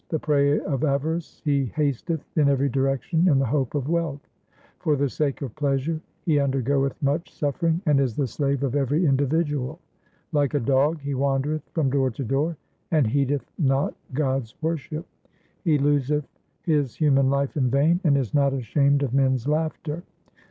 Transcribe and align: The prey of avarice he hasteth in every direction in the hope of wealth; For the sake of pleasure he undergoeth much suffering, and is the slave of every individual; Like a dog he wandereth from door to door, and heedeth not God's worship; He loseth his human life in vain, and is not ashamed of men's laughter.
The 0.09 0.17
prey 0.17 0.59
of 0.59 0.83
avarice 0.83 1.43
he 1.45 1.65
hasteth 1.75 2.25
in 2.35 2.49
every 2.49 2.69
direction 2.69 3.27
in 3.27 3.37
the 3.37 3.45
hope 3.45 3.75
of 3.75 3.87
wealth; 3.87 4.27
For 4.79 4.95
the 4.95 5.07
sake 5.07 5.43
of 5.43 5.55
pleasure 5.55 6.01
he 6.25 6.39
undergoeth 6.39 6.99
much 7.03 7.31
suffering, 7.31 7.83
and 7.85 7.99
is 7.99 8.15
the 8.15 8.25
slave 8.25 8.63
of 8.63 8.73
every 8.75 9.05
individual; 9.05 9.77
Like 10.31 10.55
a 10.55 10.59
dog 10.59 11.01
he 11.01 11.13
wandereth 11.13 11.61
from 11.73 11.91
door 11.91 12.09
to 12.09 12.23
door, 12.23 12.57
and 12.89 13.05
heedeth 13.05 13.45
not 13.59 13.93
God's 14.11 14.55
worship; 14.59 15.05
He 15.63 15.77
loseth 15.77 16.25
his 16.63 16.95
human 16.95 17.29
life 17.29 17.55
in 17.55 17.69
vain, 17.69 17.99
and 18.03 18.17
is 18.17 18.33
not 18.33 18.53
ashamed 18.55 19.03
of 19.03 19.13
men's 19.13 19.47
laughter. 19.47 20.01